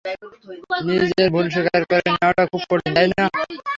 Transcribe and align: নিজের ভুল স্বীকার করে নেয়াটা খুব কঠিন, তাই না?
নিজের 0.87 1.27
ভুল 1.33 1.45
স্বীকার 1.53 1.81
করে 1.89 2.01
নেয়াটা 2.07 2.43
খুব 2.51 2.61
কঠিন, 2.69 2.91
তাই 2.95 3.07
না? 3.11 3.23